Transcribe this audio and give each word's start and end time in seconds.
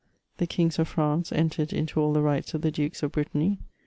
The 0.37 0.47
Kings 0.47 0.79
of 0.79 0.87
France 0.87 1.31
entered 1.31 1.71
into 1.71 2.01
all 2.01 2.11
the 2.11 2.23
rights 2.23 2.55
of 2.55 2.61
the 2.63 2.71
Dukes 2.71 3.03
of 3.03 3.11
Brit 3.11 3.31
tany. 3.33 3.59